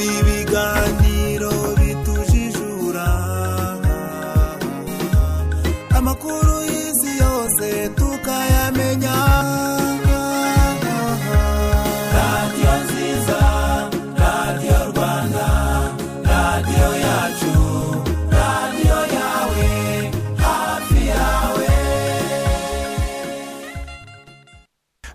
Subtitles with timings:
[0.00, 0.31] iduha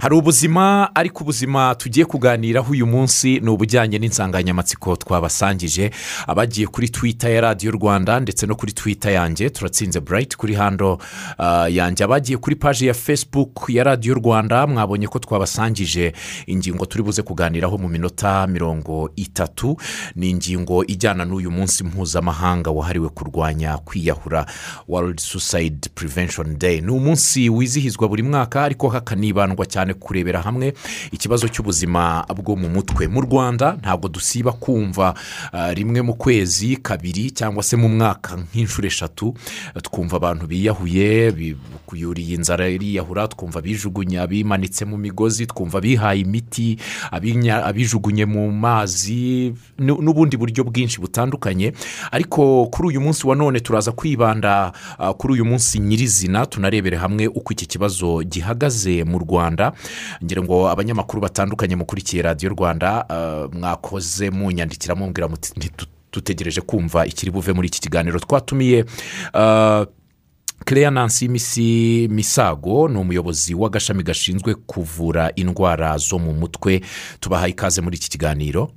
[0.08, 5.92] hari ubuzima ariko ubuzima tugiye kuganiraho uyu munsi ni ubujyanye n'insanganyamatsiko twabasangije
[6.28, 10.98] abagiye kuri twita ya radiyo rwanda ndetse no kuri twita yanjye turatsinze burayiti kuri hando
[11.38, 12.04] ah, yanjye.
[12.04, 16.14] Abagiye kuri paji ya fesibuku ya radiyo rwanda mwabonye ko twabasangije.
[16.48, 19.78] Ingingo turi buze kuganiraho mu minota mirongo itatu
[20.16, 24.46] ni ingingo ijyana n'uyu munsi mpuzamahanga wahariwe kurwanya kwiyahura.
[24.88, 26.82] World suicide prevention day.
[26.82, 30.74] Ni umunsi wizihizwa buri mwaka ariko hakanibandwa cyane kurebera hamwe
[31.12, 33.08] ikibazo cy'ubuzima bwo mu mutwe.
[33.08, 35.14] Mu rwanda ntabwo dusiba kumva
[35.52, 39.34] ah, rimwe mu kwezi kabiri cyangwa se mu mwaka nk'inshuro eshatu
[39.76, 46.20] ah, twumva abantu biyahuye bi- kuyuriye inzara iriyahura twumva bijugunya bimanitse mu migozi twumva bihaye
[46.22, 46.78] imiti
[47.64, 51.74] abijugunye mu mazi nu- n'ubundi buryo bwinshi butandukanye.
[52.12, 57.28] Ariko kuri uyu munsi wa none turaza kwibanda ah, kuri uyu munsi nyirizina tunarebere hamwe
[57.28, 59.72] uko iki kibazo gihagaze mu rwanda.
[60.24, 67.06] Ngira ngo abanyamakuru batandukanye mukurikiye radiyo rwanda ah, mwakoze munyandikira mumbwira muti "Ntitu- dutegereje kumva
[67.06, 68.20] ikiri buve muri iki kiganiro.
[68.20, 68.86] Twatumiye
[69.34, 69.86] ah,
[70.66, 76.82] Claire Nancy Misi Misago ni umuyobozi w'agashami gashinzwe kuvura indwara zo mu mutwe.
[77.20, 78.72] Tubahaye ikaze muri iki kiganiro.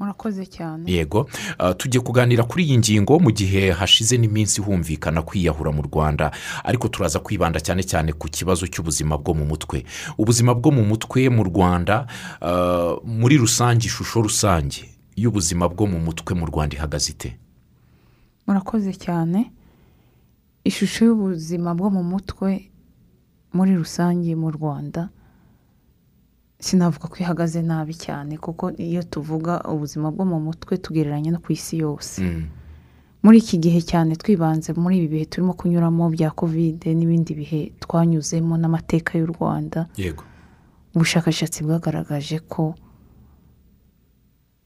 [0.00, 0.90] Murakoze cyane.
[0.92, 1.28] Yego.
[1.60, 6.30] Uh, tugiye kuganira kuri iyi ngingo mu gihe hashize n'iminsi humvikana kwiyahura mu rwanda.
[6.64, 9.84] Ariko turaza kwibanda cyane cyane ku kibazo cy'ubuzima bwo mu mutwe.
[10.18, 12.06] Ubuzima bwo mu mutwe mu rwanda
[12.40, 17.36] uh, muri rusange ishusho rusange y'ubuzima bwo mu mutwe mu rwanda ihagaze ite?
[18.48, 19.52] Murakoze cyane.
[20.64, 22.72] Ishusho y'ubuzima bwo mu mutwe
[23.52, 25.08] muri rusange mu rwanda
[26.60, 31.52] sinavuga ko ihagaze nabi cyane kuko iyo tuvuga ubuzima bwo mu mutwe tugereranya no ku
[31.56, 32.20] isi yose.
[32.22, 32.44] Mm,
[33.24, 38.54] muri iki gihe cyane twibanze muri ibi bihe turimo kunyuramo bya kovide n'ibindi bihe twanyuzemo
[38.60, 39.88] n'amateka y'u rwanda.
[39.96, 40.24] Yego.
[40.94, 42.74] Ubushakashatsi bwagaragaje ko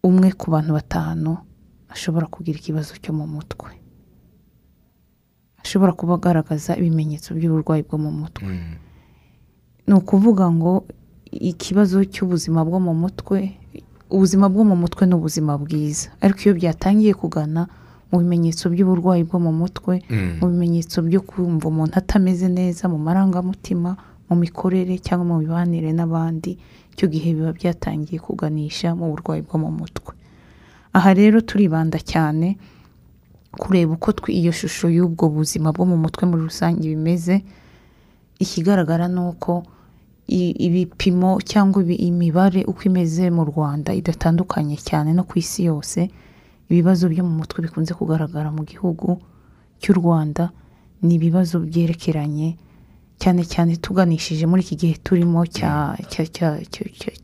[0.02, 1.30] umwe ku bantu batanu
[1.94, 3.70] ashobora kugira ikibazo cyo mu mutwe.
[5.62, 8.50] Ashobora kuba agaragaza ibimenyetso by'uburwayi bwo mu mutwe.
[8.52, 8.74] Mm,
[9.86, 10.72] ni ukuvuga ngo
[11.40, 13.52] ikibazo cy'ubuzima bwo mu mutwe
[14.10, 16.08] ubuzima bwo mu mutwe ni ubuzima bwiza.
[16.20, 17.66] Ariko iyo byatangiye kugana
[18.12, 22.98] mu bimenyetso by'uburwayi bwo mu mutwe mm, mu bimenyetso byo kumva umuntu atameze neza mu
[22.98, 23.96] marangamutima
[24.30, 26.58] mu mikorere cyangwa mu mibanire n'abandi
[26.94, 30.14] icyo gihe biba byatangiye kuganisha mu burwayi bwo mu mutwe.
[30.94, 32.54] Aha rero turibanda cyane
[33.58, 37.42] kureba uko iyo shusho y'ubwo buzima bwo mu mutwe muri rusange bimeze.
[38.38, 39.62] Ikigaragara ni uko
[40.28, 46.08] ibipimo cyangwa imibare uko imeze mu rwanda idatandukanye cyane no ku isi yose
[46.70, 49.20] ibibazo byo mu mutwe bikunze kugaragara mu gihugu
[49.80, 50.48] cy'u rwanda
[51.04, 52.56] ni ibibazo byerekeranye
[53.20, 55.44] cyane cyane tuganishije muri iki gihe turimo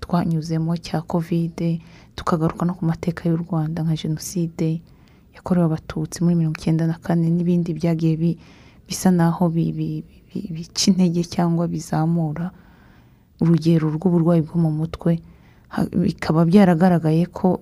[0.00, 1.81] twanyuzemo cya kovide
[2.15, 4.81] tukagaruka no ku mateka y'u rwanda nka jenoside
[5.34, 8.39] yakorewe abatutsi muri mirongo icyenda na kane n'ibindi byagiye bi-
[8.89, 12.50] bisa naho bi- bi- bi- bica intege cyangwa bizamura
[13.41, 15.21] urugero rw'uburwayi bwo mu mutwe
[15.93, 17.61] bikaba byaragaragaye ko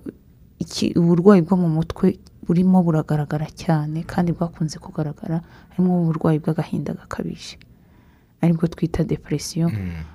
[0.95, 7.57] uburwayi bwo mu mutwe burimo buragaragara cyane kandi bwakunze kugaragara harimo uburwayi bw'agahinda gakabije.
[8.41, 9.67] Aribwo twita depresiyo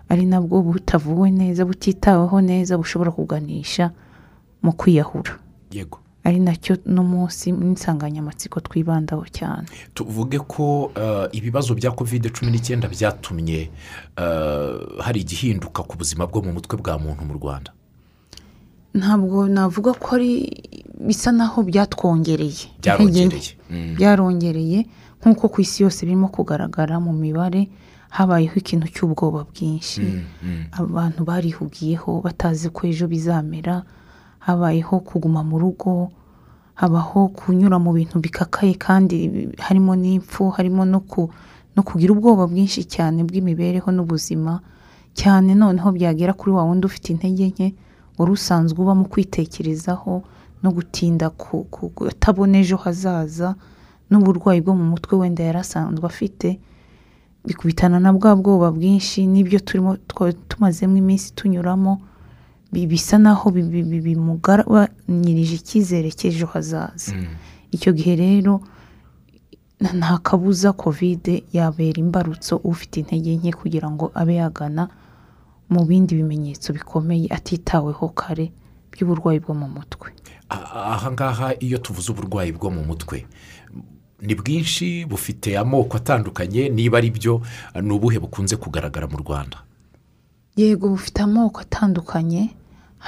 [0.09, 3.93] ari nabwo butavuwe neza butitaweho neza bushobora kuganisha
[4.63, 5.39] mu kwiyahura.
[5.71, 5.99] Yego.
[6.25, 9.69] Ari na cyo n'umunsi n'insanganyamatsiko twibandaho cyane.
[9.95, 13.69] Tuvuge ko uh, ibibazo bya kovide cumi n'icyenda byatumye
[14.17, 17.71] uh, hari igihinduka ku buzima bwo mu mutwe bwa muntu mu rwanda.
[18.95, 20.33] Ntabwo navuga ko ari
[21.01, 22.73] bisa naho byatwongereye.
[22.81, 23.53] Byarongereye.
[23.71, 23.95] Mm.
[23.99, 24.81] byarongereye.
[25.21, 27.69] Nk'uko ku isi yose birimo kugaragara mu mibare
[28.09, 30.25] habayeho ikintu cy'ubwoba bwinshi.
[30.73, 33.83] Abantu barihugiyeho batazi ko ejo bizamera.
[34.47, 36.11] Habayeho kuguma mu rugo
[36.75, 39.17] habaho kunyura mu bintu bikakaye kandi
[39.59, 41.31] harimo n'impfu harimo no ku
[41.77, 44.61] no kugira ubwoba bwinshi cyane bw'imibereho n'ubuzima
[45.15, 47.67] cyane noneho byagera kuri wa wundi ufite intege nke
[48.19, 50.23] wari usanzwe uba mu kwitekerezaho
[50.63, 53.55] no gutinda ku- ku- kutabona ejo hazaza
[54.11, 56.59] n'uburwayi bwo mu mutwe wenda yari asanzwe afite
[57.47, 59.97] bikubitana na bwa bwoba bwinshi n'ibyo turimo
[60.49, 62.01] tumazemo iminsi tunyuramo
[62.91, 67.15] bisa naho bi- bi- bi- bimugabanyirije icyizere cy'ejo hazaza.
[67.71, 68.61] Icyo gihe rero
[69.81, 74.89] nta- kabuza kovide yabera imbarutso ufite intege nke kugira ngo abe yagana
[75.71, 78.53] mu bindi bimenyetso bikomeye atitaweho kare
[78.93, 80.13] by'uburwayi bwo mu mutwe.
[80.49, 83.27] Aha ngaha iyo tuvuze uburwayi bwo mu mutwe
[84.25, 87.43] ni bwinshi bufite amoko atandukanye niba ari byo
[87.83, 89.59] ni ubuhe bukunze kugaragara mu rwanda?
[90.57, 92.55] Yego bufite amoko atandukanye.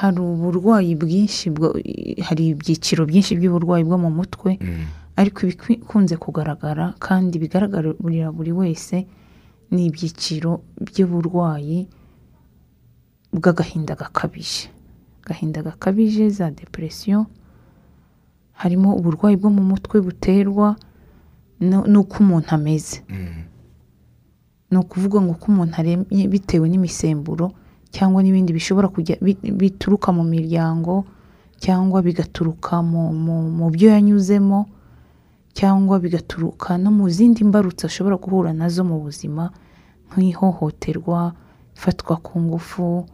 [0.00, 1.46] Hari uburwayi bwinshi
[2.26, 4.50] hari ibyiciro byinshi by'uburwayi bwo mu mutwe
[5.16, 9.06] ariko ibikunze kugaragara kandi bigaragarira buri wese
[9.72, 11.88] ni ibyiciro by'uburwayi
[13.32, 14.69] bw'agahinda gakabije.
[15.25, 17.26] Agahinda gakabije za depresiyo
[18.60, 20.76] harimo uburwayi bwo mu mutwe buterwa
[21.60, 23.00] n'uko umuntu ameze.
[24.70, 27.46] Ni ukuvuga ngo uko umuntu aremye bitewe n'imisemburo
[27.96, 31.04] cyangwa n'ibindi bishobora kujya bi- bituruka mu miryango
[31.64, 33.02] cyangwa bigaturuka mu,
[33.72, 34.58] byo yanyuzemo
[35.56, 39.48] cyangwa bigaturuka no mu zindi mbarutso ashobora guhura na zo mu buzima
[40.12, 41.32] nk'ihohoterwa
[41.76, 43.06] ifatwa ku ngufu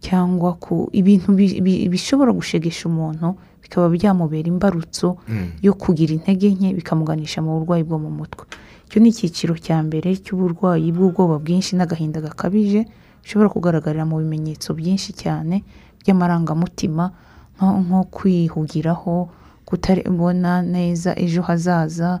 [0.00, 5.16] cyangwa ku ibintu bi- bi- bishobora gushegesha umuntu bikaba byamubera imbarutso
[5.62, 8.46] yo kugira intege nke bikamuganisha mu burwayi bwo mu mutwe.
[8.86, 12.86] Icyo ni icyiciro cya mbere cy'uburwayi bw'ubwoba bwinshi n'agahinda gakabije
[13.22, 15.62] bishobora kugaragarira mu bimenyetso byinshi cyane
[16.00, 17.10] by'amarangamutima
[17.58, 19.28] nko kwihugiraho
[19.68, 22.20] kutabona neza ejo hazaza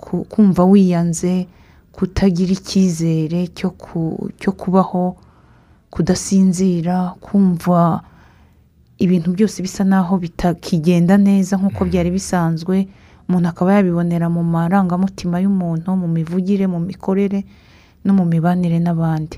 [0.00, 1.46] ku- kumva wiyanze
[1.92, 5.16] kutagira icyizere cyo ku- cyo kubaho
[5.90, 8.02] kudasinzira kumva
[8.98, 12.88] ibintu byose bisa naho bitakigenda neza nk'uko byari bisanzwe
[13.28, 17.44] umuntu akaba yabibonera mu marangamutima y'umuntu mu mivugire mu mikorere
[18.04, 19.36] no mu mibanire n'abandi.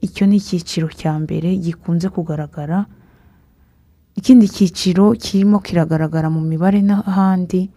[0.00, 2.86] Icyo ni icyiciro cya mbere gikunze kugaragara.
[4.18, 7.70] Ikindi cyiciro kirimo kiragaragara mu mibare n'ahandi.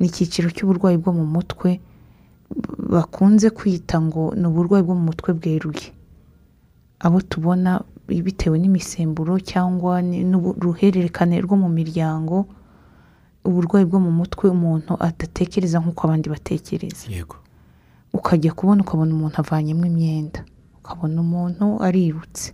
[0.00, 1.80] Ni icyiciro cy'uburwayi bwo mu mutwe.
[2.92, 5.92] Bakunze kwita ngo ni uburwayi bwo mu mutwe bweruye.
[7.00, 12.46] Abo tubona bitewe n'imisemburo cyangwa n'uruhererekane rwo mu miryango
[13.44, 17.08] uburwayi bwo mu mutwe umuntu adatekereza nk'uko abandi batekereza.
[17.10, 17.36] Yego.
[18.12, 20.44] Ukajya kubona ukabona umuntu avanyemo imyenda.
[20.82, 22.52] Ukabona umuntu arirutse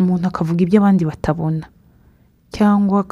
[0.00, 1.66] umuntu akavuga ibyo abandi batabona.
[2.54, 3.04] Cyangwa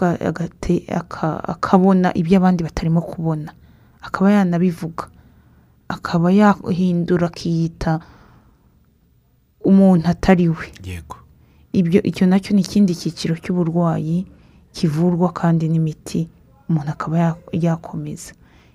[1.54, 3.52] akabona ibyo abandi batarimo kubona.
[4.02, 5.04] Akaba yanabivuga.
[5.88, 8.00] Akaba yahindura akiyita
[9.64, 10.66] umuntu atari we.
[10.84, 11.16] Yego.
[11.72, 14.26] Ibyo icyo na cyo ni ikindi cyiciro cy'uburwayi
[14.72, 16.28] kivurwa kandi n'imiti
[16.68, 18.32] umuntu akaba ya- yakomeza.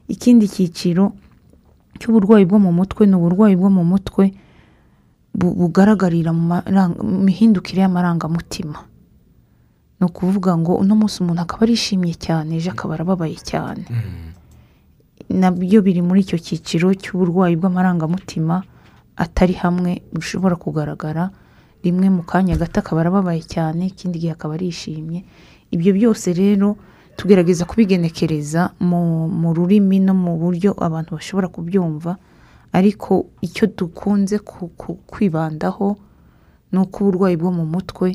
[0.08, 1.12] Ikindi cyiciro
[2.00, 4.32] cy'uburwayi bwo mu mutwe ni uburwayi bwo mu mutwe
[5.38, 6.58] bugaragarira mu
[7.26, 8.80] mihindukire y'amarangamutima.
[10.00, 13.86] Ni ukuvuga ngo uno munsi umuntu akaba arishimye cyane ejo akaba arababaye cyane.
[15.30, 18.64] Nabyo biri muri icyo cyiciro cy'uburwayi bw'amarangamutima
[19.18, 21.30] atari hamwe bushobora kugaragara.
[21.84, 25.26] Rimwe mu kanya gato akaba arababaye cyane ikindi gihe akaba arishimye.
[25.74, 26.78] Ibyo byose rero
[27.18, 32.18] tugerageza kubigenekereza mu rurimi no mu buryo abantu bashobora kubyumva.
[32.78, 35.98] Ariko icyo dukunze ku- ku- kwibandaho
[36.72, 38.08] ni uko uburwayi bwo mu mutwe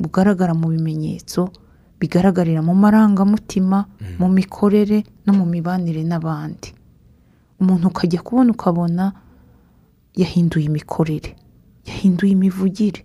[0.00, 1.50] bugaragara mu bimenyetso
[2.00, 3.84] bigaragarira mu marangamutima
[4.18, 6.72] mu mikorere no mu mibanire n'abandi.
[7.60, 9.04] Umuntu ukajya kubona ukabona
[10.16, 11.36] yahinduye imikorere
[11.86, 13.04] yahinduye imivugire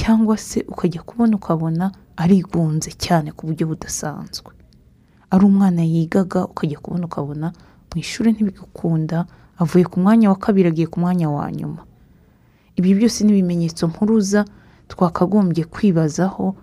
[0.00, 4.52] cyangwa se ukajya kubona ukabona arigunze cyane ku buryo budasanzwe.
[5.30, 7.46] Ari umwana yigaga ukajya kubona ukabona
[7.92, 9.26] mu ishuri ntibigukunda
[9.58, 11.82] avuye ku mwanya wa kabiri agiye ku mwanya wa nyuma.
[12.76, 14.44] Ibi byose ni ibimenyetso mpuruza
[14.88, 16.54] twakagombye kwibazaho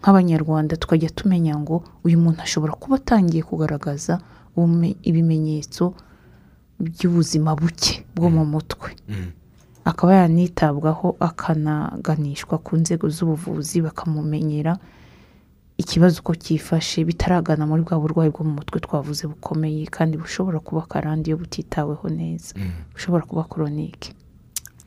[0.00, 4.20] nk'abanyarwanda tukajya tumenya ngo uyu muntu ashobora kuba atangiye kugaragaza
[5.02, 5.94] ibimenyetso
[6.80, 8.92] by'ubuzima buke bwo mu mutwe.
[9.84, 14.76] Akaba yanitabwaho akanaganishwa ku nzego z'ubuvuzi bakamumenyera
[15.78, 20.82] ikibazo uko cyifashe bitaragana muri bwa burwayi bwo mu mutwe twavuze bukomeye kandi bushobora kuba
[20.86, 22.54] akarande iyo butitaweho neza.
[22.94, 24.12] Bushobora kuba koronike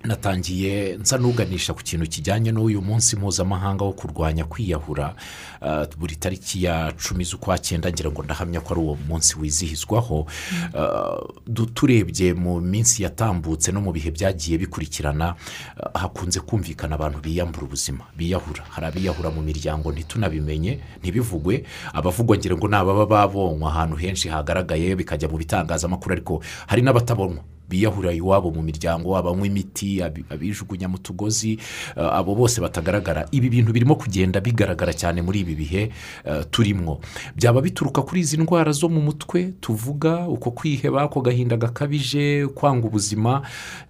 [0.03, 5.15] natangiye nsa n'uganisha ku kintu kijyanye n'uyu munsi mpuzamahanga wo kurwanya kwiyahura
[5.61, 10.27] uh, buri tariki ya cumi z'ukwa cyenda ngira ngo ndahamya ko ari uwo munsi wizihizwaho.
[10.73, 17.65] Uh, turebye mu minsi yatambutse no mu bihe byagiye bikurikirana uh, hakunze kumvikana abantu biyambura
[17.65, 18.63] ubuzima biyahura.
[18.69, 21.65] Hari abiyahura mu miryango ntitunabimenye ntibivugwe.
[21.93, 26.33] Abavugwa ngira ngo ni ababa babonywe ahantu henshi hagaragaye bikajya mu bitangazamakuru ariko
[26.67, 31.59] hari n'abatabonwa biyahura iwabo mu miryango abanywa imiti abi- abijugunya mu tugozi
[31.97, 33.27] eh, abo bose batagaragara.
[33.31, 35.81] Ibi bintu birimo kugenda bigaragara cyane muri ibi bihe
[36.25, 36.99] eh, turimo
[37.35, 42.87] byaba bituruka kuri izi ndwara zo mu mutwe tuvuga uko kwiheba ako gahinda gakabije kwanga
[42.87, 43.41] ubuzima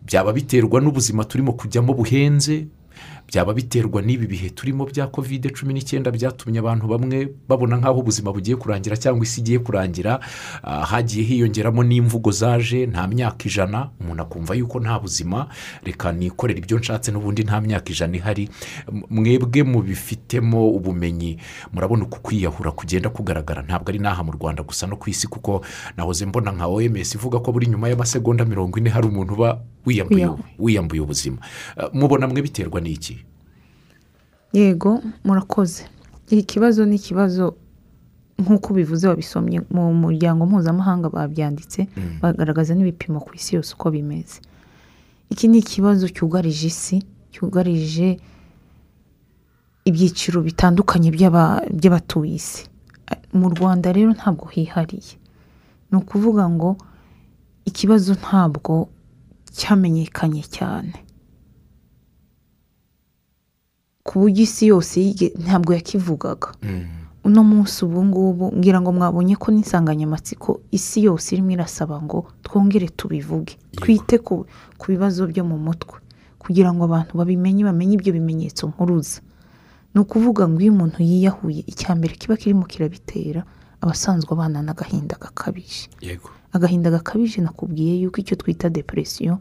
[0.01, 2.65] byaba biterwa n'ubuzima turimo kujyamo buhenze
[3.27, 8.31] byaba biterwa n'ibi bihe turimo bya kovide cumi n'icyenda byatumye abantu bamwe babona nk'aho ubuzima
[8.31, 10.19] bugiye kurangira cyangwa isi igiye kurangira
[10.63, 15.47] Ah, hagiye hiyongeramo n'imvugo zaje nta myaka ijana umuntu akumva yuko nta buzima
[15.83, 18.49] reka nikorere ibyo nshatse n'ubundi nta myaka ijana ihari.
[19.09, 21.37] Mwebwe mubifitemo ubumenyi
[21.73, 25.61] murabona uku kwiyahura kugenda kugaragara ntabwo ari n'aha mu rwanda gusa no ku isi kuko
[25.97, 29.59] nahoze mbona nka oms ivuga ko buri nyuma y'amasegonda mirongo ine hari umuntu uba
[30.59, 31.37] wiyambuye ubuzima.
[31.77, 33.16] Ah, mubona mwe biterwa n'iki?
[34.53, 35.83] Yego murakoze.
[36.29, 37.55] Iki kibazo ni ikibazo
[38.39, 41.87] nk'uko ubivuze wabisomye mu muryango mpuzamahanga babyanditse
[42.21, 44.39] bagaragaza n'ibipimo ku isi yose uko bimeze.
[45.29, 46.97] Iki ni ikibazo cyugarije isi
[47.33, 48.17] cyugarije
[49.89, 52.63] ibyiciro bitandukanye by'aba- by'abatuye isi.
[53.33, 55.15] Mu rwanda rero ntabwo hihariye.
[55.91, 56.75] Ni ukuvuga ngo
[57.65, 58.89] ikibazo ntabwo
[59.57, 60.93] cyamenyekanye cyane.
[64.07, 64.97] Ku buryo isi yose
[65.43, 66.49] ntabwo yakivugaga.
[67.27, 72.87] Uno munsi ubu ngubu ngira ngo mwabonye ko n'insanganyamatsiko isi yose irimo irasaba ngo twongere
[72.95, 74.45] tubivuge twite ku,
[74.87, 75.99] bibazo byo mu mutwe.
[76.39, 79.19] Kugira ngo abantu babimenye bamenye ibyo bimenyetso mpuruza.
[79.93, 83.41] Ni ukuvuga ngo iyo umuntu yiyahuye icya mbere kiba kirimo kirabitera
[83.83, 85.89] abasanzwe abana n'agahinda gakabije.
[86.01, 86.29] Yego.
[86.55, 89.37] Agahinda gakabije nakubwiye yuko icyo twita depresiyo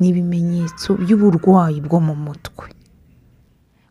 [0.00, 2.66] ni ibimenyetso by'uburwayi bwo mu mutwe.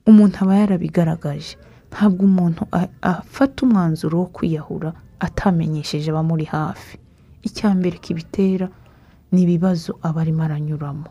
[0.09, 1.55] Umuntu aba yarabigaragaje.
[1.91, 2.61] Ntabwo umuntu
[3.01, 6.97] afata umwanzuro wo kwiyahura atamenyesheje abamuri hafi.
[7.47, 8.67] Icya mbere kibitera
[9.31, 11.07] ni ibibazo aba arimo aranyuramo.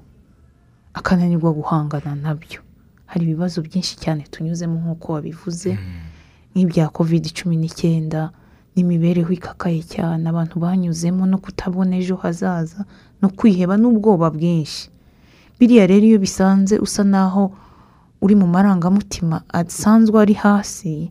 [0.94, 2.60] Akananirwa guhangana na byo.
[3.06, 5.78] Hari ibibazo byinshi cyane tunyuzemo nk'uko wabivuze
[6.52, 8.30] nk'ibya kovide cumi n'icyenda
[8.76, 12.84] n'imibereho ikakaye cyane abantu banyuzemo no kutabona ejo hazaza
[13.22, 14.88] no kwiheba n'ubwoba bwinshi.
[15.60, 17.52] Biriya rero iyo bisanze usa naho
[18.22, 21.10] uri mu marangamutima asanzwe ari hasi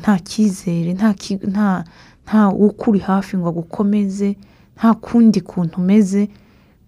[0.00, 0.90] nta cyizere
[2.24, 4.36] nta ukuri hafi ngo agukomeze
[4.76, 6.28] nta kundi kuntu umeze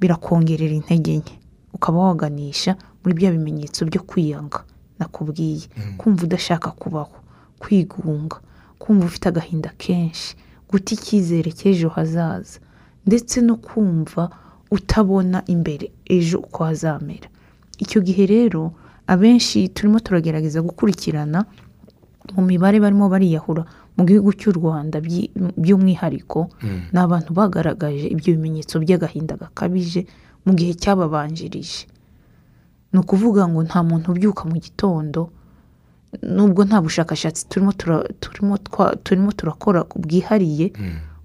[0.00, 1.34] birakongerera intege nke.
[1.74, 4.60] Ukaba waganisha muri bya bimenyetso byo kwiyanga.
[4.98, 5.66] Nakubwiye.
[5.98, 7.16] Kumva udashaka kubaho.
[7.58, 8.36] Kwigunga.
[8.78, 10.36] Kumva ufite agahinda kenshi.
[10.68, 12.60] Guta icyizere cy'ejo hazaza.
[13.06, 14.30] Ndetse no kumva
[14.70, 17.28] utabona imbere ejo uko hazamera.
[17.78, 18.72] Icyo gihe rero
[19.12, 21.44] abenshi turimo turagerageza gukurikirana
[22.36, 23.64] mu mibare barimo bariyahura
[23.98, 24.96] mu gihugu cy'u rwanda
[25.62, 26.40] by'umwihariko
[26.92, 30.06] ni abantu bagaragaje ibyo bimenyetso by'agahinda gakabije
[30.46, 31.84] mu gihe cyababanjirije.
[32.92, 35.20] Ni ukuvuga ngo nta muntu ubyuka mu gitondo
[36.22, 37.42] nubwo nta bushakashatsi
[39.04, 40.66] turimo turakora bwihariye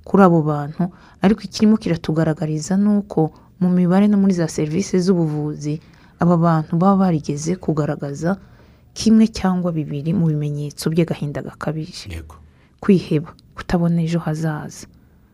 [0.05, 0.83] kuri abo bantu
[1.21, 3.19] ariko ikirimo kiratugaragariza ni uko
[3.61, 5.79] mu mibare no muri za serivisi z'ubuvuzi
[6.19, 8.37] aba bantu baba barigeze kugaragaza
[8.93, 12.07] kimwe cyangwa bibiri mu bimenyetso by'agahinda gakabije.
[12.81, 14.87] Kwiheba kutabona ejo hazaza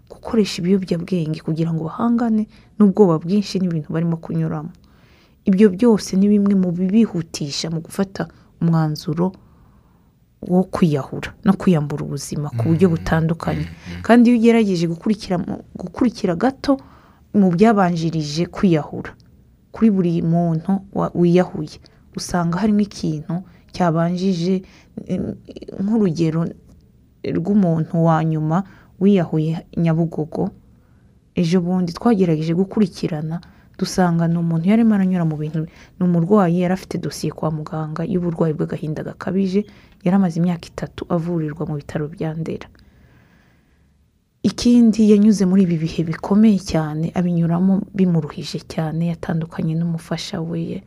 [0.10, 2.44] gukoresha ibiyobyabwenge kugira ngo bahangane
[2.78, 4.72] n'ubwoba bwinshi n'ibintu barimo kunyuramo.
[5.50, 8.28] Ibyo byose ni bimwe mu bibihutisha mu gufata
[8.62, 9.32] umwanzuro
[10.42, 13.66] wo kwiyahura no kwiyambura ubuzima ku buryo butandukanye.
[14.06, 14.86] Kandi iyo ugerageje
[15.78, 16.78] gukurikira gato
[17.34, 19.12] mu byabanjirije kwiyahura
[19.72, 20.72] kuri buri muntu
[21.16, 21.78] wiyahuye.
[22.18, 24.62] Usanga harimo ikintu cyabanjije
[25.08, 25.36] em,
[25.84, 26.42] nk'urugero
[27.38, 28.64] rw'umuntu wa nyuma
[29.00, 30.50] wiyahuye nyabugogo.
[31.36, 33.40] Ejo bundi twagerageje gukurikirana
[33.80, 35.60] dusanga ni umuntu yarimo aranyura mu bintu
[35.98, 39.66] ni umurwayi yari afite dosiye kwa muganga y'uburwayi bw'agahinda gakabije
[40.04, 42.68] yari amaze imyaka itatu avurirwa mu bitaro bya ndera.
[44.44, 50.82] Ikindi yanyuze muri ibi bihe bikomeye cyane abinyuramo bimuruhije cyane yatandukanye n'umufasha we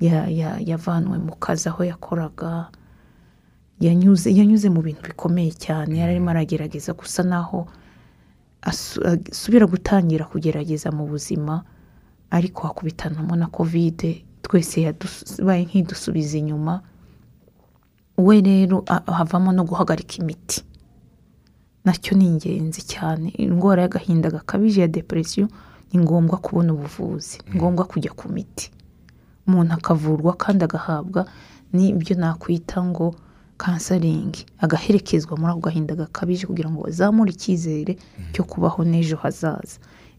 [0.00, 2.70] ya- ya- yavanwe mu kazi aho yakoraga.
[3.80, 7.68] Yanyuze mu bintu bikomeye cyane yari arimo aragerageza gusa naho
[8.62, 11.62] asu- asubira gutangira kugerageza mu buzima
[12.30, 16.80] ariko hakubitanamo na kovide twese yabaye nk'idusubiza inyuma.
[18.18, 20.64] We rero havamo no guhagarika imiti.
[21.88, 23.28] Na cyo ni ingenzi cyane.
[23.40, 25.48] Indwara y'agahinda gakabije ya depresiyo
[25.92, 27.38] ni ngombwa kubona ubuvuzi.
[27.48, 28.68] Ni ngombwa kujya ku miti.
[29.48, 31.24] Umuntu akavurwa kandi agahabwa
[31.72, 33.14] n'ibyo nakwita ngo
[33.56, 37.96] kansaringi agaherekezwa muri ako gahinda gakabije kugira ngo bazamure icyizere
[38.32, 39.78] cyo kubaho n'ejo hazaza.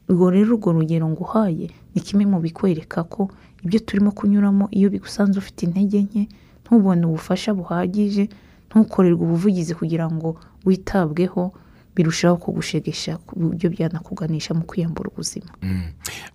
[0.10, 3.30] Ubwo rero urwo rugero nguhaye ni kimwe mu bikwereka ko
[3.64, 6.24] ibyo turimo kunyuramo iyo bigusanze ufite intege nke
[6.66, 8.26] ntubone ubufasha buhagije
[8.70, 11.54] ntukorerwe ubuvugizi kugira ngo witabweho
[11.96, 15.52] birushaho kugushegesha ku buryo byanakuganisha mu kwiyambura ubuzima.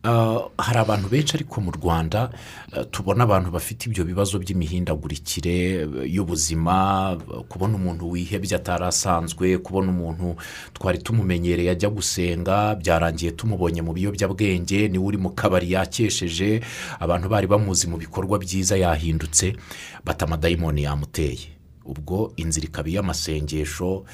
[0.04, 2.28] Ah, hari abantu benshi ariko mu rwanda
[2.76, 7.16] eh, tubona abantu bafite ibyo bibazo by'imihindagurikire eh, y'ubuzima
[7.48, 10.36] kubona umuntu wihebye atari asanzwe kubona umuntu
[10.74, 16.60] twari tumumenyereye ajya gusenga byarangiye tumubonye mu biyobyabwenge ni we uri mu kabari yakesheje
[17.00, 19.56] abantu bari bamuzi mu bikorwa byiza yahindutse
[20.04, 21.53] bata amadayimoni yamuteye.
[21.84, 24.04] Ubwo inzira ikaba iy'amasengesho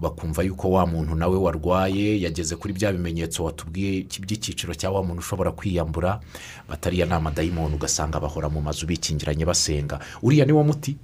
[0.00, 5.20] bakumva yuko wa muntu nawe warwaye yageze kuri bya bimenyetso watubwiye by'icyiciro cya wa muntu
[5.20, 6.20] ushobora kwiyambura
[6.68, 9.98] batariya ni amadayimoni ugasanga bahora mu mazu bikingiranye basenga.
[10.22, 10.96] Uriya ni wo muti?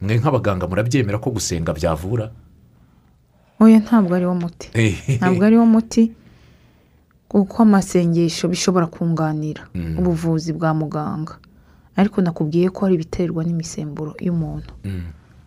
[0.00, 2.30] Mwe nk'abaganga murabyemera ko gusenga byavura?
[3.60, 4.68] Oya ntabwo ari wo muti.
[5.18, 6.12] Ntabwo ari wo muti
[7.28, 9.66] kuko amasengesho bishobora kunganira
[9.98, 11.34] ubuvuzi bwa muganga.
[11.96, 14.70] Ariko nakubwiye ko hari ibiterwa n'imisemburo y'umuntu.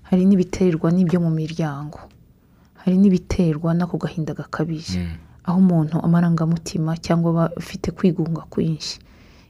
[0.10, 2.00] Hari n'ibiterwa n'ibyo mu miryango.
[2.82, 5.00] Hari n'ibiterwa n'ako gahinda gakabije.
[5.48, 9.00] Aho umuntu amarangamutima cyangwa aba afite kwigunga kwinshi.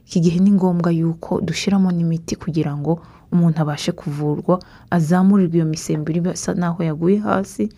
[0.06, 4.56] Iki gihe ni ngombwa yuko dushyiramo n'imiti kugira ngo umuntu abashe kuvurwa
[4.90, 7.68] azamurirwe iyo misemburo isa n'aho yaguye hasi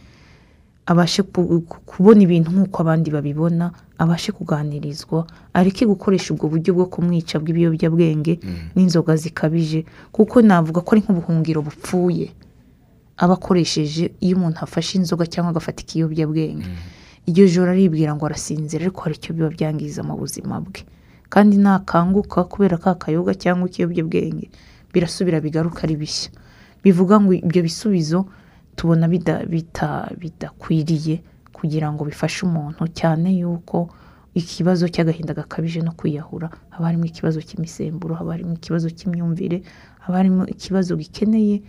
[0.86, 6.86] abashe ku- ku- kubona ibintu nk'uko abandi babibona abashe kuganirizwa areke gukoresha ubwo buryo bwo
[6.86, 8.38] kumwica bw'ibiyobyabwenge
[8.74, 9.84] n'inzoga zikabije.
[10.14, 12.30] Kuko navuga ko ari nk'ubuhungiro bupfuye.
[13.22, 16.66] Aba akoresheje iyo umuntu afashe inzoga cyangwa agafata ikiyobyabwenge
[17.28, 20.80] iryo joro aribwira ngo arasinzira ariko hari icyo biba byangiza mu buzima bwe.
[21.32, 24.46] Kandi nakanguka kubera ka kayoga cyangwa ikiyobyabwenge
[24.92, 26.30] birasubira bigaruka ari bishya.
[26.82, 28.18] Bivuga ngo ibyo bisubizo
[28.76, 29.04] tubona
[30.22, 31.22] bidakwiriye
[31.52, 33.90] kugira ngo bifashe umuntu cyane yuko
[34.34, 39.62] ikibazo cy'agahinda gakabije no kwiyahura haba harimo ikibazo cy'imisemburo haba harimo ikibazo cy'imyumvire
[40.00, 41.62] haba harimo ikibazo gikeneye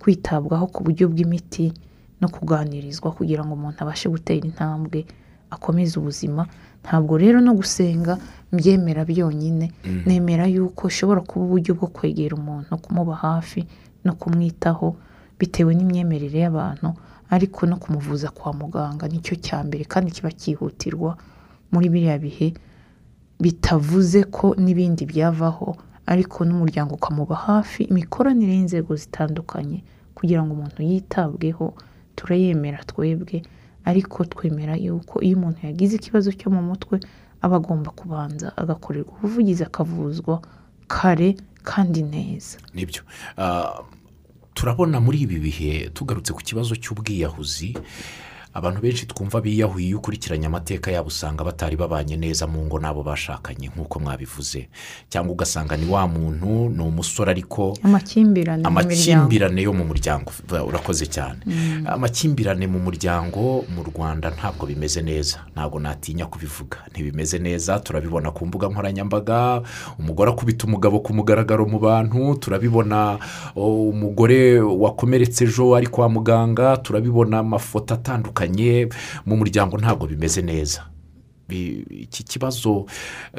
[0.00, 1.72] kwitabwaho ku buryo bw'imiti
[2.20, 5.06] no kuganirizwa kugira ngo umuntu abashe gutera intambwe
[5.50, 6.46] akomeze ubuzima.
[6.84, 8.18] Ntabwo rero no gusenga
[8.52, 9.72] mbyemera byonyine.
[10.06, 13.66] Nemera yuko ushobora kuba uburyo bwo kwegera umuntu kumuba hafi
[14.04, 14.96] no kumwitaho
[15.38, 16.94] bitewe n'imyemerere y'abantu
[17.30, 19.08] ariko no kumuvuza kwa muganga.
[19.08, 21.16] Nicyo cya mbere kandi kiba cyihutirwa
[21.72, 22.48] muri biriya bihe
[23.40, 25.76] bitavuze ko n'ibindi byavaho
[26.12, 29.84] ariko n'umuryango ukamuba hafi imikoranire y'inzego zitandukanye
[30.16, 31.74] kugira ngo umuntu yitabweho
[32.16, 33.42] turayemera twebwe
[33.84, 36.96] ariko twemera yuko iyo umuntu yagize ikibazo cyo mu mutwe
[37.44, 40.40] aba agomba kubanza agakorerwa ubuvugizi akavuzwa
[40.88, 42.58] kare kandi neza.
[42.74, 43.02] Nibyo.
[43.36, 43.82] Ah,
[44.54, 47.76] turabona muri ibi bihe tugarutse ku kibazo cy'ubwiyahuzi
[48.58, 53.02] abantu benshi twumva biyahuye iyo ukurikiranye amateka yabo usanga batari babanye neza mu ngo n'abo
[53.02, 54.68] bashakanye nk'uko mwabivuze.
[55.08, 57.78] Cyangwa ugasanga ni wa muntu ni umusore ariko
[58.66, 60.32] amakimbirane yo mu muryango
[60.66, 61.38] urakoze cyane.
[61.86, 65.38] Amakimbirane mu muryango mu rwanda ntabwo bimeze neza.
[65.54, 66.78] Ntabwo natinya kubivuga.
[66.90, 69.62] Ntibimeze neza turabibona ku mbuga nkoranyambaga
[69.98, 73.18] umugore akubita umugabo ku mugaragaro mu bantu turabibona
[73.54, 78.47] umugore wakomeretse ejo ari kwa muganga turabibona amafoto atandukanye.
[79.26, 80.84] Mu muryango ntabwo bimeze neza.
[81.48, 82.84] Iki kibazo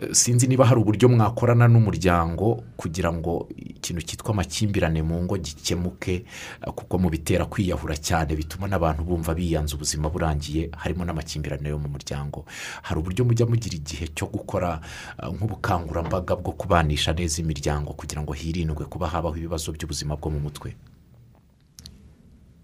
[0.02, 6.26] eh, sinzi niba hari uburyo mwakorana n'umuryango kugira ngo ikintu cyitwa amakimbirane mu ngo gikemuke
[6.66, 11.78] eh, kuko mu bitera kwiyahura cyane bituma n'abantu bumva biyanze ubuzima burangiye harimo n'amakimbirane yo
[11.78, 12.46] mu muryango.
[12.82, 14.82] Hari uburyo mujya mugira igihe cyo gukora
[15.22, 20.40] eh, nk'ubukangurambaga bwo kubanisha neza imiryango kugira ngo hirindwe kuba habaho ibibazo by'ubuzima bwo mu
[20.50, 20.74] mutwe?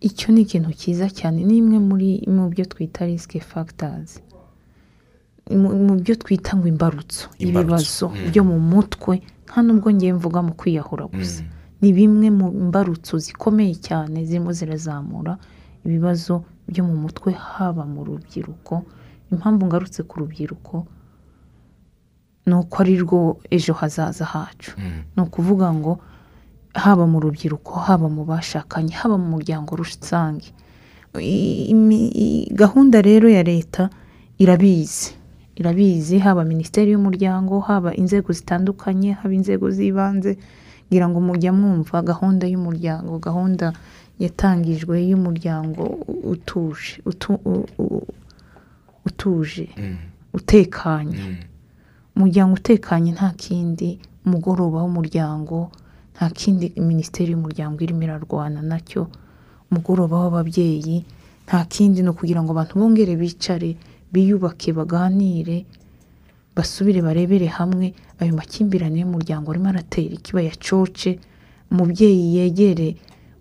[0.10, 1.38] Icyo ni ikintu cyiza cyane.
[1.48, 4.20] Ni imwe muri mu byo twita risike fagitazi
[5.54, 8.30] mu byo twita ngo imbarutso ibibazo mm.
[8.30, 9.14] byo mu mutwe.
[9.46, 11.44] Nta nubwo ngiye mvuga mu kwiyahura gusa.
[11.82, 15.34] Ni bimwe mu mbarutso zikomeye cyane zirimo zirazamura
[15.86, 16.34] ibibazo
[16.70, 18.74] byo mu mutwe haba mu rubyiruko.
[19.32, 20.76] Impamvu ngarutse ku rubyiruko
[22.46, 23.20] ni uko ari rwo
[23.56, 24.72] ejo hazaza hacu.
[25.16, 25.94] Ni ukuvuga ngo
[26.76, 30.52] haba mu rubyiruko haba mu bashakanye haba mu muryango rusange.
[32.52, 33.90] Gahunda rero ya leta
[34.38, 35.16] irabizi.
[35.56, 40.38] Irabizi haba minisiteri y'umuryango haba inzego zitandukanye haba inzego z'ibanze
[40.92, 43.74] ngira ngo mujya mwumva gahunda y'umuryango gahunda
[44.20, 45.84] yatangijwe y'umuryango
[46.34, 47.00] utuje
[49.06, 49.66] utuje
[50.34, 51.38] utekanye.
[52.16, 55.72] Umuryango utekanye nta kindi umugoroba w'umuryango
[56.16, 59.08] nta kindi minisiteri y'umuryango irimo irarwana na cyo
[59.72, 60.98] umugoroba w'ababyeyi
[61.48, 63.76] nta kindi ni ukugira ngo abantu bongere bicare
[64.14, 65.66] biyubake baganire
[66.56, 71.20] basubire barebere hamwe ayo makimbirane y'umuryango arimo aratera ikiba yacoce
[71.72, 72.96] umubyeyi yegere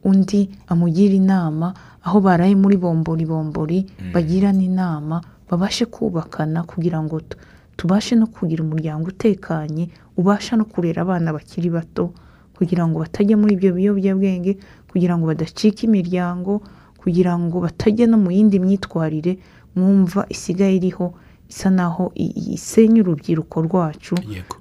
[0.04, 1.66] undi amugira inama
[2.04, 3.78] aho baraye muri bombori bombori
[4.12, 5.16] bagirana inama
[5.48, 7.38] babashe kubakana kugira ngo tu-
[7.78, 12.10] tubashe no kugira umuryango utekanye ubasha no kurera abana bakiri bato
[12.56, 14.52] kugira ngo batajya muri ibyo biyobyabwenge
[14.90, 16.62] kugira ngo badacika imiryango
[17.00, 19.38] kugira ngo batajya no mu yindi myitwarire
[19.76, 21.14] mwumva isigaye iriho
[21.50, 22.12] isa naho
[22.56, 24.14] isenya urubyiruko rwacu.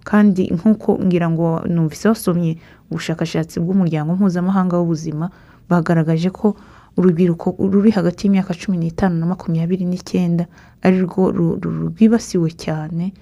[0.03, 2.57] Kandi nk'uko ngira ngo numvise wasomye
[2.91, 5.29] ubushakashatsi bw'umuryango mpuzamahanga w'ubuzima
[5.69, 6.55] bagaragaje ko
[6.97, 10.45] urubyiruko ruri hagati y'imyaka cumi n'itanu na makumyabiri n'icyenda
[10.83, 13.13] ari rwo rwibasiwe cyane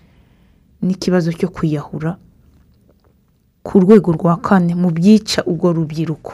[0.82, 2.18] n'ikibazo cyo kwiyahura
[3.64, 6.34] ku rwego rwa kane mu byica urwo rubyiruko.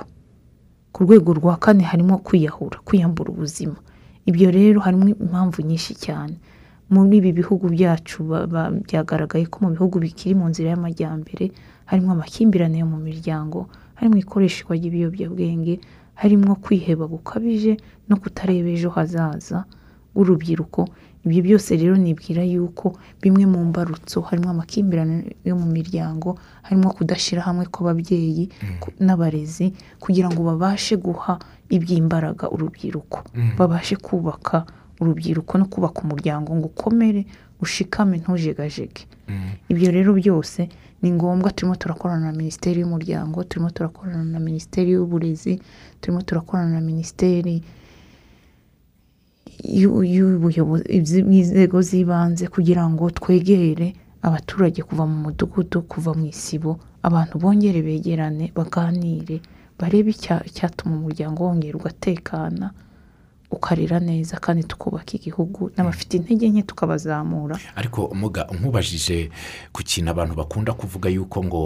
[0.92, 3.76] Ku rwego rwa kane harimo kwiyahura kwiyambura ubuzima.
[4.26, 6.36] Ibyo rero harimo impamvu nyinshi cyane.
[6.90, 8.24] Muri ibi bihugu byacu
[8.88, 11.52] byagaragaye ko mu bihugu bikiri mu nzira y'amajyambere
[11.86, 13.68] harimo amakimbirane yo mu miryango
[14.00, 15.80] harimo ikoreshwa ry'ibiyobyabwenge
[16.16, 17.76] harimo kwiheba gukabije
[18.08, 19.66] no kutareba ejo hazaza
[20.16, 20.88] w'urubyiruko
[21.25, 27.41] ibyo byose rero nibwira yuko bimwe mu mbarutso harimo amakimbirane yo mu miryango harimo kudashyira
[27.47, 28.45] hamwe kw'ababyeyi
[28.82, 33.17] ku- n'abarezi kugira ngo babashe guha iby'imbaraga urubyiruko.
[33.60, 34.63] Babashe kubaka
[35.01, 37.25] urubyiruko no kubaka umuryango ngo ukomere
[37.62, 39.03] ushikame ntujegajege.
[39.69, 40.69] Ibyo rero byose
[41.01, 45.60] ni ngombwa turimo turakorana na minisiteri y'umuryango turimo turakorana na minisiteri y'uburezi
[46.01, 47.62] turimo turakorana na minisiteri
[49.63, 57.38] y'u- y'ubuyobozi inzego z'ibanze kugira ngo twegere abaturage kuva mu mudugudu kuva mu isibo abantu
[57.39, 59.41] bongere begerane baganire
[59.80, 62.72] barebe icya- icyatuma umuryango wongera ugatekana
[63.52, 67.56] ukarera neza kandi tukubaka igihugu n'abafite intege nke tukabazamura.
[67.76, 68.12] Ariko
[68.60, 69.30] nkubajije
[69.72, 71.62] ku kintu abantu bakunda kuvuga yuko ngo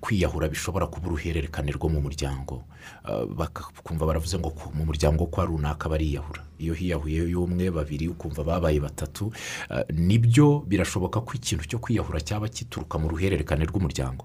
[0.00, 2.64] kwiyahura bishobora kuba uruhererekane rwo mu muryango.
[3.04, 6.42] Ah, bakumva baravuze ngo mu muryango kwa runaka bariyahura.
[6.58, 9.32] Iyo hiyahuye y'umwe babiri ukumva babaye batatu
[9.70, 14.24] Ah, ni byo birashoboka ko ikintu cyo kwiyahura cyaba gituruka mu ruhererekane rw'umuryango.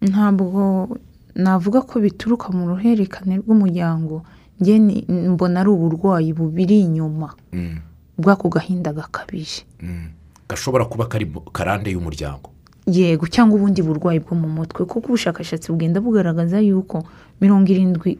[0.00, 0.88] Ntabwo
[1.34, 4.24] navuga ko bituruka mu ruhererekane rw'umuryango.
[4.60, 7.32] Mbona ari uburwayi bubiri inyuma.
[7.52, 7.80] Mm,
[8.20, 9.64] bw'ako gahinda gakabije.
[9.80, 10.12] Mm.
[10.50, 12.50] gashobora kuba kari karande y'umuryango.
[12.90, 17.04] Yego cyangwa ubundi burwayi bwo mu mutwe kuko ubushakashatsi bugenda bugaragaza yuko
[17.40, 18.18] mirongo irindwi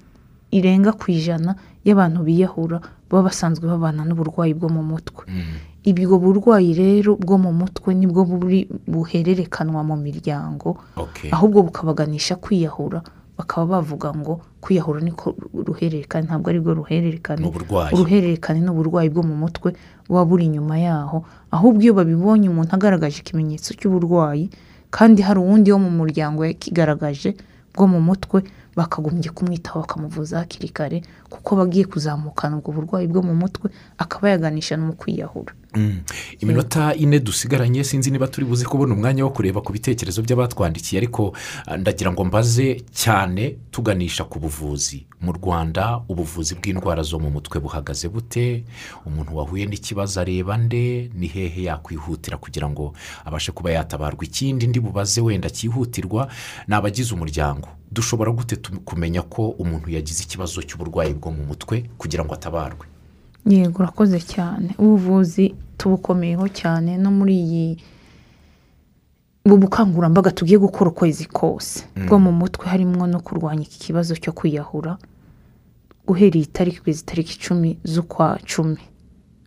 [0.51, 1.55] irenga ku ijana
[1.87, 2.79] y'abantu biyahura
[3.11, 5.25] baba basanzwe babana n'uburwayi bwo mu mutwe.
[5.91, 10.77] Ubwo burwayi rero bwo mu mutwe ni bwo buri buhererekanwa mu miryango
[11.33, 13.01] ahubwo bukabaganisha kwiyahura
[13.41, 15.33] bakaba bavuga ngo kwiyahura niko
[15.67, 17.41] ruhererekane ntabwo ari bwo ruhererekane.
[17.97, 19.73] Uruhererekane ni uburwayi bwo mu mutwe
[20.09, 21.25] buba buri inyuma yaho.
[21.51, 24.51] Ahubwo iyo babibonye umuntu agaragaje ikimenyetso cy'uburwayi
[24.93, 27.35] kandi hari uwundi wo mu muryango yakigaragaje
[27.75, 28.45] bwo mu mutwe
[28.77, 34.77] bakagombye kumwitaho bakamuvuza hakiri kare kuko bagiye kuzamukana ubwo burwayi bwo mu mutwe akaba yaganisha
[34.77, 36.03] no mu kwiyahura Mm.
[36.41, 41.31] iminota ine dusigaranye sinzi niba turi buze kubona umwanya wo kureba ku bitekerezo by'abatwandikiye ariko
[41.67, 45.07] ah, ndagira ngo mbaze cyane tuganisha ku buvuzi.
[45.23, 48.65] Mu rwanda ubuvuzi bw'indwara zo mu mutwe buhagaze bute?
[49.07, 51.11] Umuntu wahuye n'ikibazo areba nde?
[51.15, 52.91] Ni hehe yakwihutira kugira ngo
[53.25, 54.25] abashe kuba yatabarwa?
[54.27, 56.27] Ikindi ndi bubaze wenda cyihutirwa
[56.69, 57.69] ni abagize umuryango.
[57.93, 62.87] Dushobora gute kumenya ko umuntu yagize ikibazo cy'uburwayi bwo mu mutwe kugira ngo atabarwe?
[63.47, 64.75] Yego urakoze cyane.
[64.79, 67.67] Ubuvuzi tubukomeyeho cyane no muri iyi
[69.45, 74.33] ubu bukangurambaga tugiye gukora ukwezi kose bwo mu mutwe harimo no kurwanya iki kibazo cyo
[74.33, 74.99] kwiyahura
[76.07, 78.79] uhereye itariki kugeza itariki icumi z'ukwa cumi.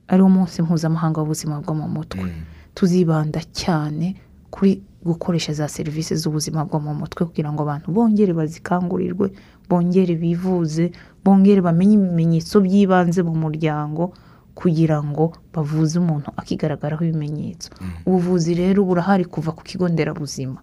[0.07, 2.27] Ariwo munsi mpuzamahanga w'ubuzima bwo mu mutwe.
[2.75, 4.15] Tuzibanda cyane
[4.51, 9.31] kuri gukoresha za serivisi z'ubuzima bwo mu mutwe kugira ngo abantu bongere bazikangurirwe
[9.69, 10.91] bongere bivuze
[11.25, 14.13] bongere bamenye ibimenyetso by'ibanze mu muryango
[14.55, 17.67] kugira ngo bavuze umuntu akigaragaraho ibimenyetso.
[18.05, 20.61] Ubuvuzi rero burahari kuva ku kigo nderabuzima.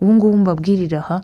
[0.00, 1.16] Ubu ngubu mbabwirira aha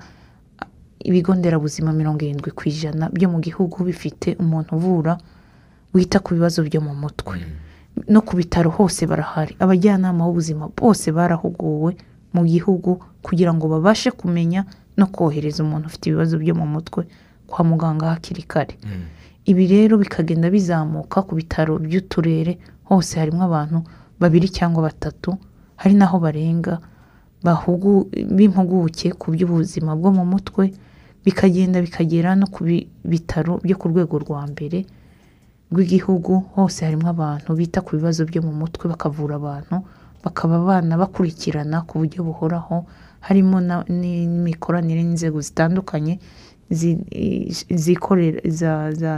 [1.00, 5.14] ibigo nderabuzima mirongo irindwi ku ijana byo mu gihugu bifite umuntu uvura
[5.94, 7.38] wita ku bibazo byo mu mutwe.
[8.10, 9.54] No ku bitaro hose barahari.
[9.62, 11.94] Abajyanama b'ubuzima bose barahuguwe.
[12.34, 14.64] Mu gihugu kugira ngo babashe kumenya
[14.98, 17.06] no kohereza umuntu ufite ibibazo byo mu mutwe
[17.46, 18.74] kwa muganga hakiri kare.
[19.44, 23.78] Ibi rero bikagenda bizamuka ku bitaro by'uturere hose harimo abantu
[24.20, 25.36] babiri cyangwa batatu
[25.76, 26.80] hari n'aho barenga
[28.36, 30.72] b'impuguke ku by'ubuzima bwo mu mutwe
[31.24, 34.84] bikagenda bikagera no ku bi- bitaro byo ku rwego rwa mbere
[35.72, 39.76] rw'igihugu hose harimo abantu bita ku bibazo byo mu mutwe bakavura abantu
[40.24, 42.86] bakaba abana bakurikirana ku buryo buhoraho
[43.20, 46.18] harimo n'imikoranire n'inzego zitandukanye
[46.70, 47.00] zi-
[47.70, 49.12] zikorera za za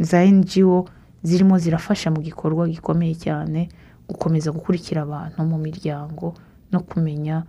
[0.00, 0.88] za ngo
[1.22, 3.68] zirimo zirafasha mu gikorwa gikomeye cyane
[4.08, 6.34] gukomeza gukurikira abantu mu miryango
[6.72, 7.44] no kumenya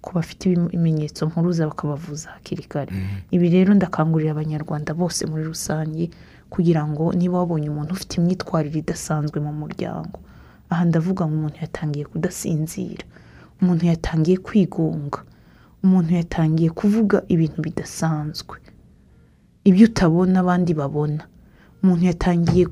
[0.00, 2.92] ko bafite ibimenyetso mpuruza bakabavuza hakiri kare.
[3.34, 6.10] Ibi rero ndakangurira abanyarwanda bose muri rusange
[6.50, 10.20] kugira ngo niba wabonye umuntu ufite imyitwarire idasanzwe mu muryango
[10.70, 13.04] aha ndavuga ngo umuntu yatangiye kudasinzira
[13.62, 15.20] umuntu yatangiye kwigunga
[15.84, 18.56] umuntu yatangiye kuvuga ibintu bidasanzwe
[19.64, 21.22] ibyo utabona abandi babona
[21.82, 22.64] umuntu yatangiye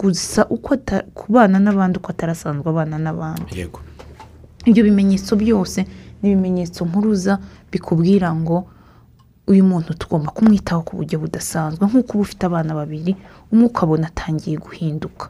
[0.00, 0.70] gusa uko
[1.14, 3.52] kubana n'abandi uko atarasanzwe abana n'abandi.
[3.58, 3.80] Yego.
[4.64, 5.84] Ibyo bimenyetso byose
[6.22, 7.38] ni ibimenyetso mpuruza
[7.72, 8.56] bikubwira ngo
[9.46, 11.82] uyu muntu tugomba kumwitaho ku buryo budasanzwe.
[11.86, 13.12] Nk'uko uba ufite abana babiri
[13.52, 15.28] umwe ukabona atangiye guhinduka.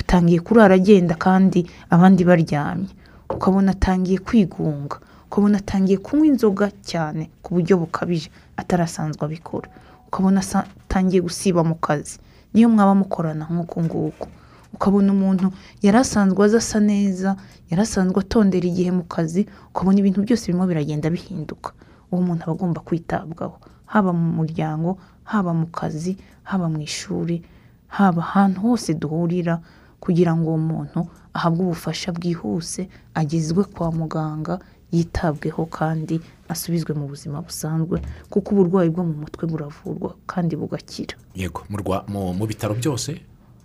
[0.00, 2.88] Atangiye kurara agenda kandi abandi baryamye.
[3.30, 4.96] Ukabona atangiye kwigunga
[5.30, 9.68] ukabona atangiye kunywa inzoga cyane ku buryo bukabije atarasanzwe abikora.
[10.10, 12.18] Ukabona atangiye gusiba mu kazi
[12.54, 14.26] niyo mwaba mukorana nk'uku nguku.
[14.74, 17.36] Ukabona umuntu yari asanzwe aza asa neza
[17.70, 21.70] yari asanzwe atondera igihe mu kazi ukabona ibintu byose birimo biragenda bihinduka.
[22.10, 24.98] Uwo muntu aba agomba kwitabwaho haba mu muryango
[25.30, 27.42] haba mu kazi haba mu ishuri
[27.86, 29.62] haba ahantu hose duhurira
[30.00, 31.00] kugira ngo uwo muntu
[31.34, 34.58] ahabwe ubufasha bwihuse agezwe kwa muganga
[34.92, 41.14] yitabweho kandi asubizwe mu buzima busanzwe kuko uburwayi bwo mu mutwe buravurwa kandi bugakira.
[41.34, 41.62] Yego
[42.08, 43.20] mu bitaro byose?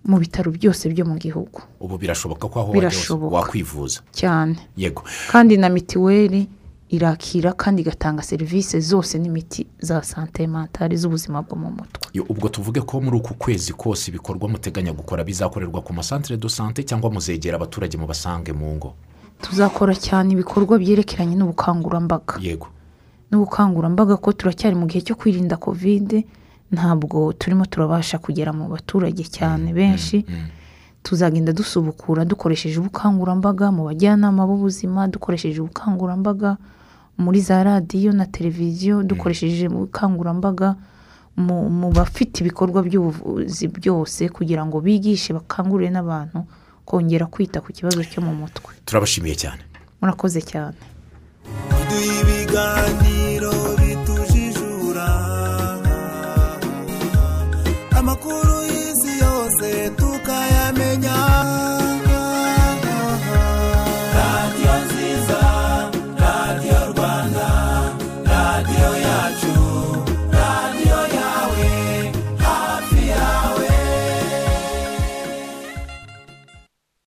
[0.05, 1.61] Mu bitaro byose byo mu gihugu.
[1.79, 4.01] Ubu birashoboka ko aho wajya wakwivuza?
[4.13, 4.55] Cyane.
[4.77, 5.01] Yego.
[5.31, 6.45] Kandi na mitiweli
[6.89, 12.21] irakira kandi igatanga serivisi zose n'imiti za sante mentale z'ubuzima bwo mu mutwe.
[12.29, 16.83] Ubwo tuvuge ko muri uku kwezi kose ibikorwa muteganya gukora bizakorerwa ku masantere do sante
[16.83, 18.93] cyangwa muzegera abaturage mubasange mu ngo?
[19.41, 22.37] Tuzakora cyane ibikorwa byerekeranye n'ubukangurambaga.
[22.39, 22.67] Yego.
[23.31, 26.25] N'ubukangurambaga ko turacyari mu gihe cyo kwirinda kovide
[26.71, 30.25] ntabwo turimo turabasha kugera mu baturage cyane benshi.
[31.05, 36.57] tuzagenda dusubukura dukoresheje ubukangurambaga mu bajyanama b'ubuzima dukoresheje ubukangurambaga
[37.17, 40.75] muri za radiyo na televiziyo dukoresheje ubukangurambaga
[41.35, 46.45] mu mu bafite ibikorwa by'ubuvuzi byose kugira ngo bigishe bakangurire n'abantu
[46.85, 48.71] kongera kwita ku kibazo cyo mu mutwe.
[48.85, 49.61] Turabashimiye cyane.
[50.01, 50.77] Murakoze cyane.
[51.89, 52.45] Duhe